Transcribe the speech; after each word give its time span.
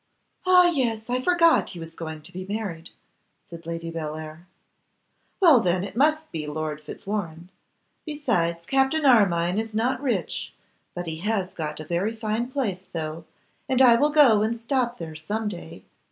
'Ah! 0.47 0.65
yes, 0.67 1.07
I 1.11 1.21
forgot 1.21 1.69
he 1.69 1.79
was 1.79 1.93
going 1.93 2.23
to 2.23 2.33
be 2.33 2.43
married,' 2.43 2.89
said 3.45 3.67
Lady 3.67 3.91
Bellair. 3.91 4.47
'Well, 5.39 5.59
then, 5.59 5.83
it 5.83 5.95
must 5.95 6.31
be 6.31 6.47
Lord 6.47 6.81
Fitzwarrene. 6.81 7.49
Besides, 8.03 8.65
Captain 8.65 9.05
Armine 9.05 9.59
is 9.59 9.75
not 9.75 10.01
rich, 10.01 10.53
but 10.95 11.05
he 11.05 11.17
has 11.17 11.53
got 11.53 11.79
a 11.79 11.85
very 11.85 12.15
fine 12.15 12.47
place 12.49 12.81
though, 12.81 13.25
and 13.69 13.79
I 13.79 13.93
will 13.95 14.09
go 14.09 14.41
and 14.41 14.59
stop 14.59 14.97
there 14.97 15.13
some 15.15 15.47
day. 15.47 15.83